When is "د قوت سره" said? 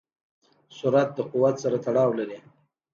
1.17-1.77